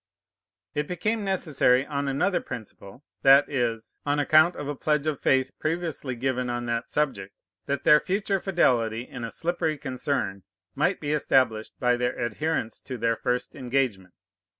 [0.73, 5.51] It became necessary on another principle, that is, on account of a pledge of faith
[5.59, 7.35] previously given on that subject,
[7.67, 10.41] that their future fidelity in a slippery concern
[10.73, 14.15] might be established by their adherence to their first engagement.